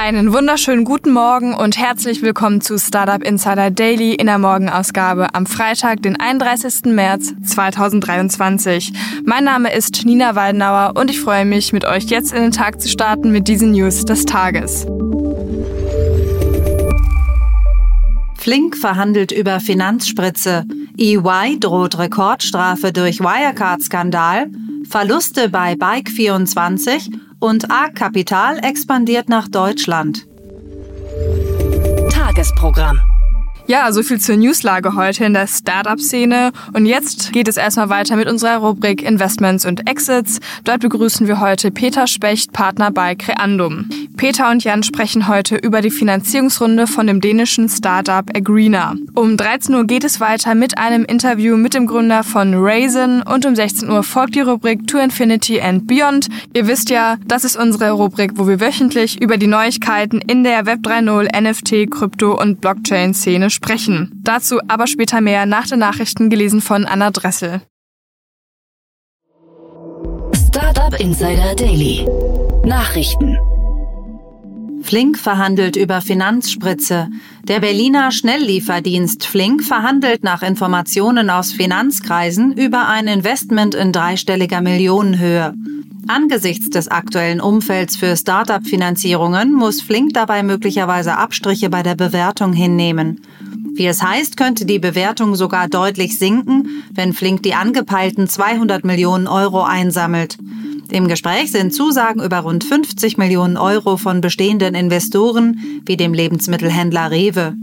[0.00, 5.44] Einen wunderschönen guten Morgen und herzlich willkommen zu Startup Insider Daily in der Morgenausgabe am
[5.44, 6.84] Freitag, den 31.
[6.84, 8.92] März 2023.
[9.24, 12.80] Mein Name ist Nina Waldenauer und ich freue mich, mit euch jetzt in den Tag
[12.80, 14.86] zu starten mit diesen News des Tages.
[18.36, 20.64] Flink verhandelt über Finanzspritze.
[20.96, 24.46] EY droht Rekordstrafe durch Wirecard-Skandal.
[24.88, 27.10] Verluste bei Bike24
[27.40, 30.26] und ARK Kapital expandiert nach Deutschland.
[32.10, 33.00] Tagesprogramm.
[33.70, 36.52] Ja, so viel zur Newslage heute in der Startup-Szene.
[36.72, 40.40] Und jetzt geht es erstmal weiter mit unserer Rubrik Investments und Exits.
[40.64, 43.90] Dort begrüßen wir heute Peter Specht, Partner bei Creandum.
[44.16, 48.94] Peter und Jan sprechen heute über die Finanzierungsrunde von dem dänischen Startup Agreena.
[49.14, 53.44] Um 13 Uhr geht es weiter mit einem Interview mit dem Gründer von Raisin und
[53.44, 56.28] um 16 Uhr folgt die Rubrik To Infinity and Beyond.
[56.54, 60.64] Ihr wisst ja, das ist unsere Rubrik, wo wir wöchentlich über die Neuigkeiten in der
[60.64, 63.57] Web 3.0, NFT, Krypto und Blockchain-Szene sprechen.
[64.22, 67.62] Dazu aber später mehr nach den Nachrichten gelesen von Anna Dressel.
[70.48, 72.06] Startup Insider Daily.
[72.64, 73.38] Nachrichten.
[74.82, 77.08] Flink verhandelt über Finanzspritze.
[77.44, 85.52] Der Berliner Schnelllieferdienst Flink verhandelt nach Informationen aus Finanzkreisen über ein Investment in dreistelliger Millionenhöhe.
[86.06, 93.20] Angesichts des aktuellen Umfelds für Start-up-Finanzierungen muss Flink dabei möglicherweise Abstriche bei der Bewertung hinnehmen.
[93.78, 99.28] Wie es heißt, könnte die Bewertung sogar deutlich sinken, wenn Flink die angepeilten 200 Millionen
[99.28, 100.36] Euro einsammelt.
[100.90, 107.12] Im Gespräch sind Zusagen über rund 50 Millionen Euro von bestehenden Investoren wie dem Lebensmittelhändler
[107.12, 107.54] Rewe.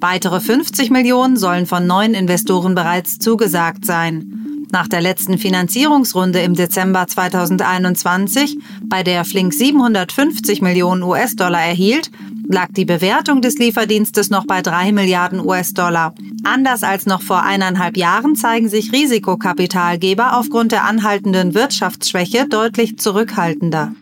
[0.00, 4.66] Weitere 50 Millionen sollen von neuen Investoren bereits zugesagt sein.
[4.72, 12.10] Nach der letzten Finanzierungsrunde im Dezember 2021, bei der Flink 750 Millionen US-Dollar erhielt,
[12.52, 16.14] lag die Bewertung des Lieferdienstes noch bei drei Milliarden US-Dollar.
[16.42, 23.92] Anders als noch vor eineinhalb Jahren zeigen sich Risikokapitalgeber aufgrund der anhaltenden Wirtschaftsschwäche deutlich zurückhaltender.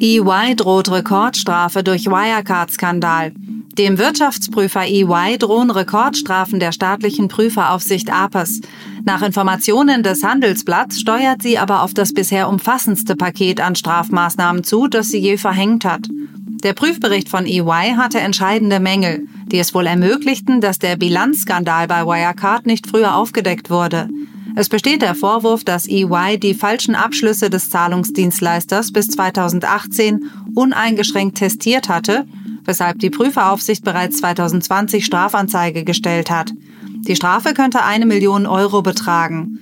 [0.00, 3.32] EY droht Rekordstrafe durch Wirecard-Skandal.
[3.78, 8.60] Dem Wirtschaftsprüfer EY drohen Rekordstrafen der staatlichen Prüferaufsicht APES.
[9.04, 14.88] Nach Informationen des Handelsblatts steuert sie aber auf das bisher umfassendste Paket an Strafmaßnahmen zu,
[14.88, 16.06] das sie je verhängt hat.
[16.62, 22.04] Der Prüfbericht von EY hatte entscheidende Mängel, die es wohl ermöglichten, dass der Bilanzskandal bei
[22.04, 24.10] Wirecard nicht früher aufgedeckt wurde.
[24.54, 31.88] Es besteht der Vorwurf, dass EY die falschen Abschlüsse des Zahlungsdienstleisters bis 2018 uneingeschränkt testiert
[31.88, 32.26] hatte
[32.64, 36.52] weshalb die Prüferaufsicht bereits 2020 Strafanzeige gestellt hat.
[37.06, 39.58] Die Strafe könnte eine Million Euro betragen.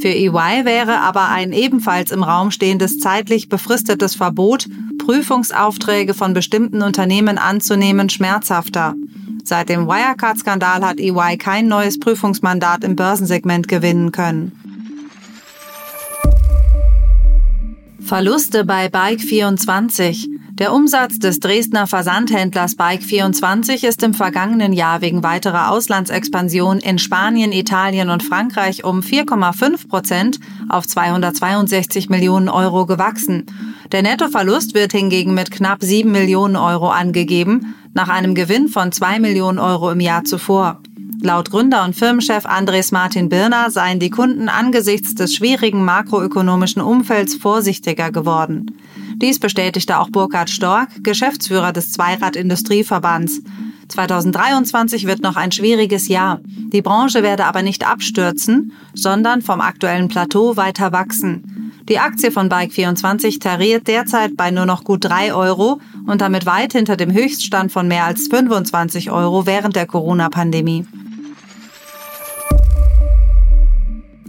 [0.00, 4.66] Für EY wäre aber ein ebenfalls im Raum stehendes zeitlich befristetes Verbot,
[4.98, 8.94] Prüfungsaufträge von bestimmten Unternehmen anzunehmen, schmerzhafter.
[9.42, 14.52] Seit dem Wirecard-Skandal hat EY kein neues Prüfungsmandat im Börsensegment gewinnen können.
[18.00, 20.35] Verluste bei Bike24.
[20.58, 27.52] Der Umsatz des Dresdner Versandhändlers Bike24 ist im vergangenen Jahr wegen weiterer Auslandsexpansion in Spanien,
[27.52, 30.40] Italien und Frankreich um 4,5 Prozent
[30.70, 33.44] auf 262 Millionen Euro gewachsen.
[33.92, 39.20] Der Nettoverlust wird hingegen mit knapp 7 Millionen Euro angegeben, nach einem Gewinn von 2
[39.20, 40.80] Millionen Euro im Jahr zuvor.
[41.22, 47.34] Laut Gründer und Firmenchef Andres Martin Birner seien die Kunden angesichts des schwierigen makroökonomischen Umfelds
[47.34, 48.78] vorsichtiger geworden.
[49.18, 53.40] Dies bestätigte auch Burkhard Stork, Geschäftsführer des Zweirad-Industrieverbands.
[53.88, 56.40] 2023 wird noch ein schwieriges Jahr.
[56.44, 61.72] Die Branche werde aber nicht abstürzen, sondern vom aktuellen Plateau weiter wachsen.
[61.88, 66.72] Die Aktie von Bike24 tariert derzeit bei nur noch gut drei Euro und damit weit
[66.72, 70.84] hinter dem Höchststand von mehr als 25 Euro während der Corona-Pandemie.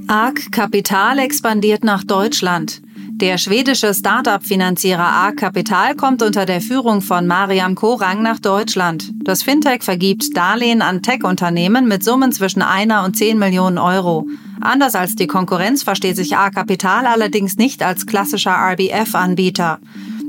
[0.07, 2.81] ARK Kapital expandiert nach Deutschland.
[3.19, 9.12] Der schwedische Startup-Finanzierer A Kapital kommt unter der Führung von Mariam Korang nach Deutschland.
[9.24, 14.28] Das Fintech vergibt Darlehen an Tech-Unternehmen mit Summen zwischen einer und zehn Millionen Euro.
[14.62, 19.80] Anders als die Konkurrenz versteht sich A Kapital allerdings nicht als klassischer RBF-Anbieter.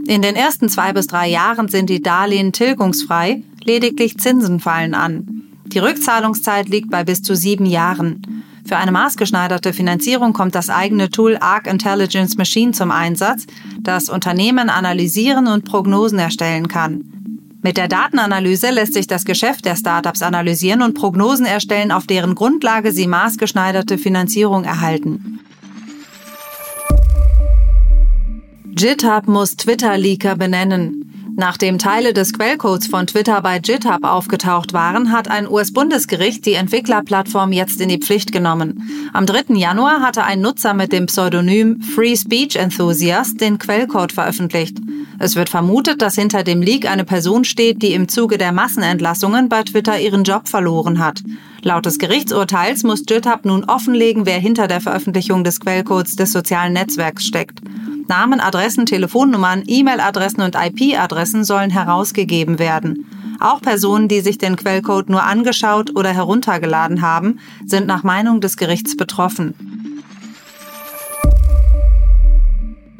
[0.07, 5.43] In den ersten zwei bis drei Jahren sind die Darlehen tilgungsfrei, lediglich Zinsen fallen an.
[5.67, 8.38] Die Rückzahlungszeit liegt bei bis zu sieben Jahren.
[8.69, 13.47] Für eine maßgeschneiderte Finanzierung kommt das eigene Tool Arc Intelligence Machine zum Einsatz,
[13.81, 17.03] das Unternehmen analysieren und Prognosen erstellen kann.
[17.63, 22.35] Mit der Datenanalyse lässt sich das Geschäft der Startups analysieren und Prognosen erstellen, auf deren
[22.35, 25.41] Grundlage sie maßgeschneiderte Finanzierung erhalten.
[28.75, 31.08] GitHub muss Twitter-Leaker benennen.
[31.41, 37.53] Nachdem Teile des Quellcodes von Twitter bei GitHub aufgetaucht waren, hat ein US-Bundesgericht die Entwicklerplattform
[37.53, 38.91] jetzt in die Pflicht genommen.
[39.13, 39.55] Am 3.
[39.55, 44.79] Januar hatte ein Nutzer mit dem Pseudonym Free Speech Enthusiast den Quellcode veröffentlicht.
[45.21, 49.49] Es wird vermutet, dass hinter dem Leak eine Person steht, die im Zuge der Massenentlassungen
[49.49, 51.23] bei Twitter ihren Job verloren hat.
[51.63, 56.73] Laut des Gerichtsurteils muss GitHub nun offenlegen, wer hinter der Veröffentlichung des Quellcodes des sozialen
[56.73, 57.61] Netzwerks steckt.
[58.09, 63.07] Namen, Adressen, Telefonnummern, E-Mail-Adressen und IP-Adressen sollen herausgegeben werden.
[63.41, 68.57] Auch Personen, die sich den Quellcode nur angeschaut oder heruntergeladen haben, sind nach Meinung des
[68.57, 69.55] Gerichts betroffen.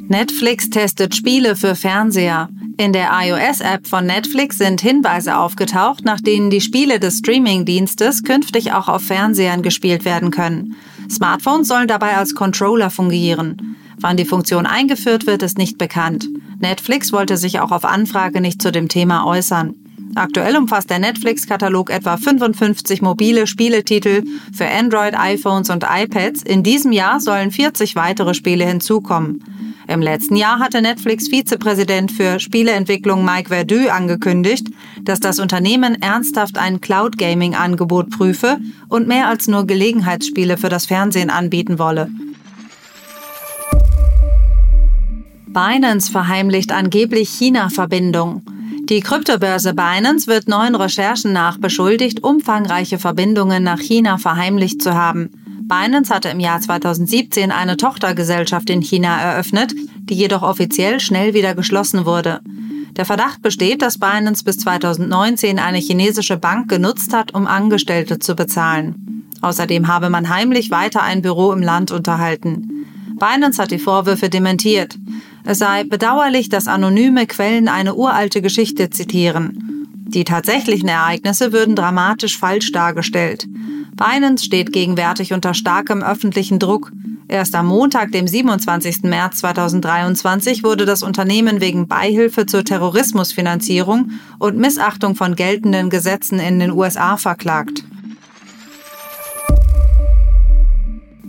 [0.07, 2.49] Netflix testet Spiele für Fernseher.
[2.77, 8.71] In der iOS-App von Netflix sind Hinweise aufgetaucht, nach denen die Spiele des Streaming-Dienstes künftig
[8.71, 10.75] auch auf Fernsehern gespielt werden können.
[11.11, 13.68] Smartphones sollen dabei als Controller fungieren.
[14.01, 16.27] Wann die Funktion eingeführt wird, ist nicht bekannt.
[16.59, 19.75] Netflix wollte sich auch auf Anfrage nicht zu dem Thema äußern.
[20.15, 24.23] Aktuell umfasst der Netflix-Katalog etwa 55 mobile Spieletitel
[24.53, 26.43] für Android, iPhones und iPads.
[26.43, 29.43] In diesem Jahr sollen 40 weitere Spiele hinzukommen.
[29.87, 34.67] Im letzten Jahr hatte Netflix Vizepräsident für Spieleentwicklung Mike Verdu angekündigt,
[35.03, 40.69] dass das Unternehmen ernsthaft ein Cloud Gaming Angebot prüfe und mehr als nur Gelegenheitsspiele für
[40.69, 42.09] das Fernsehen anbieten wolle.
[45.53, 48.43] Binance verheimlicht angeblich China-Verbindung.
[48.83, 55.31] Die Kryptobörse Binance wird neuen Recherchen nach beschuldigt, umfangreiche Verbindungen nach China verheimlicht zu haben.
[55.63, 61.55] Binance hatte im Jahr 2017 eine Tochtergesellschaft in China eröffnet, die jedoch offiziell schnell wieder
[61.55, 62.41] geschlossen wurde.
[62.95, 68.35] Der Verdacht besteht, dass Binance bis 2019 eine chinesische Bank genutzt hat, um Angestellte zu
[68.35, 69.25] bezahlen.
[69.41, 72.85] Außerdem habe man heimlich weiter ein Büro im Land unterhalten.
[73.19, 74.97] Binance hat die Vorwürfe dementiert.
[75.49, 79.87] Es sei bedauerlich, dass anonyme Quellen eine uralte Geschichte zitieren.
[80.05, 83.47] Die tatsächlichen Ereignisse würden dramatisch falsch dargestellt.
[83.95, 86.91] Binance steht gegenwärtig unter starkem öffentlichen Druck.
[87.27, 89.01] Erst am Montag, dem 27.
[89.05, 96.59] März 2023, wurde das Unternehmen wegen Beihilfe zur Terrorismusfinanzierung und Missachtung von geltenden Gesetzen in
[96.59, 97.83] den USA verklagt.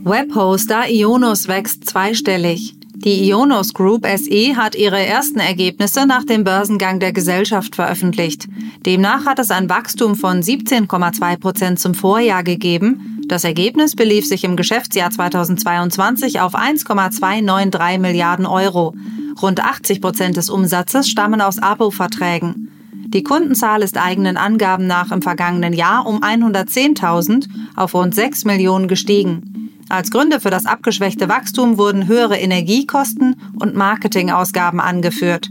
[0.04, 2.74] Webhoster Ionos wächst zweistellig.
[2.94, 8.46] Die Ionos Group SE hat ihre ersten Ergebnisse nach dem Börsengang der Gesellschaft veröffentlicht.
[8.84, 13.22] Demnach hat es ein Wachstum von 17,2 Prozent zum Vorjahr gegeben.
[13.28, 18.94] Das Ergebnis belief sich im Geschäftsjahr 2022 auf 1,293 Milliarden Euro.
[19.40, 22.70] Rund 80 Prozent des Umsatzes stammen aus Abo-Verträgen.
[22.92, 28.88] Die Kundenzahl ist eigenen Angaben nach im vergangenen Jahr um 110.000 auf rund 6 Millionen
[28.88, 29.49] gestiegen.
[29.90, 35.50] Als Gründe für das abgeschwächte Wachstum wurden höhere Energiekosten und Marketingausgaben angeführt.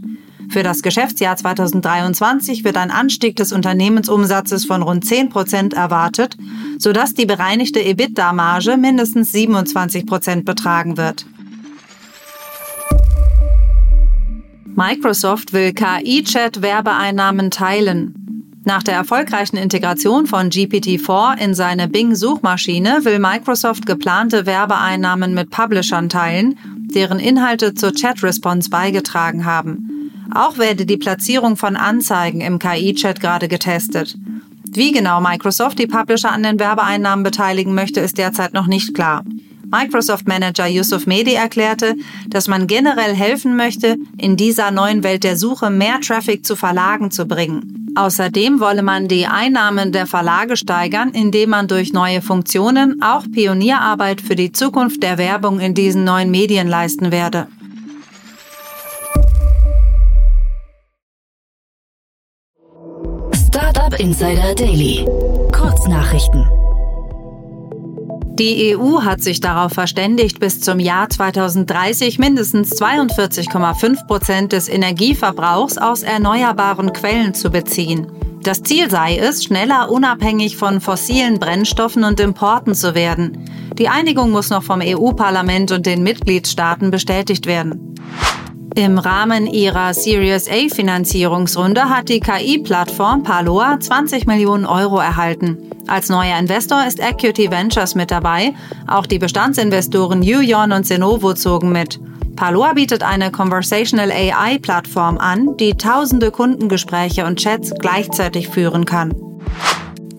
[0.50, 6.38] Für das Geschäftsjahr 2023 wird ein Anstieg des Unternehmensumsatzes von rund 10 Prozent erwartet,
[6.78, 11.26] sodass die bereinigte EBITDA-Marge mindestens 27 Prozent betragen wird.
[14.74, 18.19] Microsoft will KI-Chat-Werbeeinnahmen teilen.
[18.70, 26.08] Nach der erfolgreichen Integration von GPT-4 in seine Bing-Suchmaschine will Microsoft geplante Werbeeinnahmen mit Publishern
[26.08, 26.56] teilen,
[26.94, 30.12] deren Inhalte zur Chat-Response beigetragen haben.
[30.36, 34.16] Auch werde die Platzierung von Anzeigen im KI-Chat gerade getestet.
[34.72, 39.24] Wie genau Microsoft die Publisher an den Werbeeinnahmen beteiligen möchte, ist derzeit noch nicht klar.
[39.72, 41.96] Microsoft-Manager Yusuf Mehdi erklärte,
[42.28, 47.10] dass man generell helfen möchte, in dieser neuen Welt der Suche mehr Traffic zu Verlagen
[47.10, 47.79] zu bringen.
[47.96, 54.22] Außerdem wolle man die Einnahmen der Verlage steigern, indem man durch neue Funktionen auch Pionierarbeit
[54.22, 57.48] für die Zukunft der Werbung in diesen neuen Medien leisten werde.
[63.34, 65.06] Startup Insider Daily.
[65.52, 66.59] Kurznachrichten.
[68.40, 75.78] Die EU hat sich darauf verständigt, bis zum Jahr 2030 mindestens 42,5 Prozent des Energieverbrauchs
[75.78, 78.08] aus erneuerbaren Quellen zu beziehen.
[78.42, 83.44] Das Ziel sei es, schneller unabhängig von fossilen Brennstoffen und Importen zu werden.
[83.78, 87.94] Die Einigung muss noch vom EU-Parlament und den Mitgliedstaaten bestätigt werden.
[88.74, 95.69] Im Rahmen ihrer Series A Finanzierungsrunde hat die KI-Plattform Paloa 20 Millionen Euro erhalten.
[95.90, 98.54] Als neuer Investor ist Equity Ventures mit dabei.
[98.86, 102.00] Auch die Bestandsinvestoren Yuyon und Zenovo zogen mit.
[102.36, 109.16] Paloa bietet eine Conversational AI-Plattform an, die tausende Kundengespräche und Chats gleichzeitig führen kann.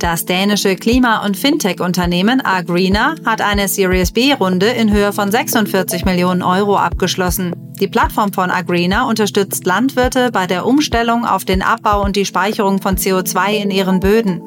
[0.00, 6.43] Das dänische Klima- und Fintech-Unternehmen Agrina hat eine Series B-Runde in Höhe von 46 Millionen
[6.43, 7.55] Euro abgeschlossen.
[7.79, 12.83] Die Plattform von Agrina unterstützt Landwirte bei der Umstellung auf den Abbau und die Speicherung
[12.83, 14.43] von CO2 in ihren Böden.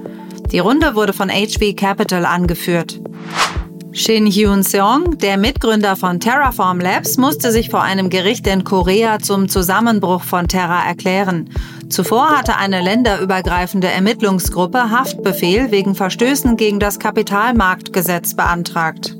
[0.51, 2.99] Die Runde wurde von HV Capital angeführt.
[3.95, 9.19] Shin Hyun Seong, der Mitgründer von Terraform Labs, musste sich vor einem Gericht in Korea
[9.19, 11.51] zum Zusammenbruch von Terra erklären.
[11.89, 19.15] Zuvor hatte eine länderübergreifende Ermittlungsgruppe Haftbefehl wegen Verstößen gegen das Kapitalmarktgesetz beantragt.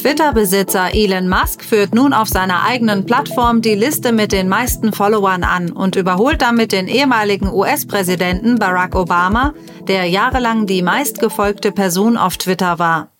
[0.00, 5.44] Twitter-Besitzer Elon Musk führt nun auf seiner eigenen Plattform die Liste mit den meisten Followern
[5.44, 9.52] an und überholt damit den ehemaligen US-Präsidenten Barack Obama,
[9.88, 13.12] der jahrelang die meistgefolgte Person auf Twitter war.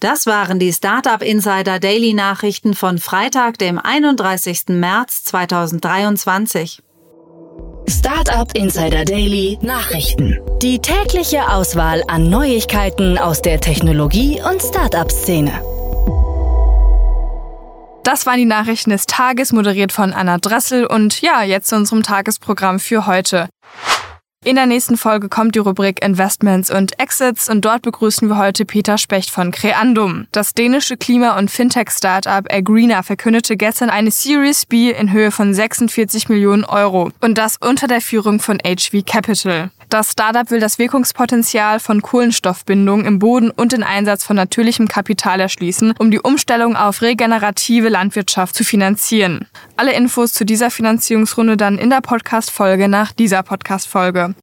[0.00, 4.64] Das waren die Startup Insider Daily Nachrichten von Freitag, dem 31.
[4.70, 6.82] März 2023.
[7.88, 10.40] Startup Insider Daily Nachrichten.
[10.60, 15.52] Die tägliche Auswahl an Neuigkeiten aus der Technologie- und Startup-Szene.
[18.04, 20.86] Das waren die Nachrichten des Tages, moderiert von Anna Dressel.
[20.86, 23.48] Und ja, jetzt zu unserem Tagesprogramm für heute.
[24.44, 28.64] In der nächsten Folge kommt die Rubrik Investments und Exits und dort begrüßen wir heute
[28.64, 30.26] Peter Specht von Creandum.
[30.32, 36.28] Das dänische Klima- und Fintech-Startup Agrina verkündete gestern eine Series B in Höhe von 46
[36.28, 39.70] Millionen Euro und das unter der Führung von HV Capital.
[39.92, 45.38] Das Startup will das Wirkungspotenzial von Kohlenstoffbindung im Boden und den Einsatz von natürlichem Kapital
[45.38, 49.46] erschließen, um die Umstellung auf regenerative Landwirtschaft zu finanzieren.
[49.76, 54.34] Alle Infos zu dieser Finanzierungsrunde dann in der Podcast-Folge nach dieser Podcast-Folge.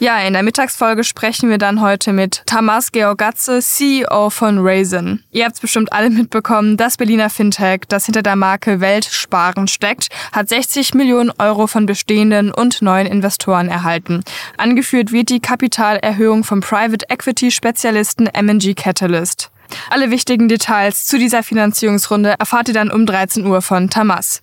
[0.00, 5.24] Ja, in der Mittagsfolge sprechen wir dann heute mit Tamas Georgatze, CEO von Raisin.
[5.32, 10.06] Ihr habt es bestimmt alle mitbekommen, das Berliner Fintech, das hinter der Marke Weltsparen steckt,
[10.30, 14.22] hat 60 Millionen Euro von bestehenden und neuen Investoren erhalten.
[14.56, 19.50] Angeführt wird die Kapitalerhöhung vom Private Equity Spezialisten M&G Catalyst.
[19.90, 24.42] Alle wichtigen Details zu dieser Finanzierungsrunde erfahrt ihr dann um 13 Uhr von Tamas.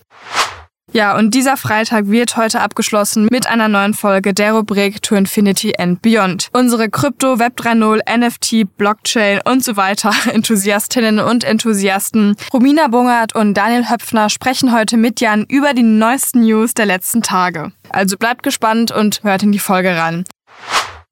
[0.93, 5.73] Ja, und dieser Freitag wird heute abgeschlossen mit einer neuen Folge der Rubrik To Infinity
[5.77, 6.49] and Beyond.
[6.53, 13.55] Unsere Krypto, Web 3.0, NFT, Blockchain und so weiter Enthusiastinnen und Enthusiasten Romina Bungert und
[13.55, 17.71] Daniel Höpfner sprechen heute mit Jan über die neuesten News der letzten Tage.
[17.89, 20.23] Also bleibt gespannt und hört in die Folge ran.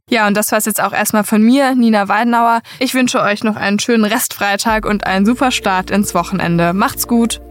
[0.09, 2.61] Ja, und das war's jetzt auch erstmal von mir, Nina Weidenauer.
[2.79, 6.73] Ich wünsche euch noch einen schönen Restfreitag und einen super Start ins Wochenende.
[6.73, 7.41] Macht's gut!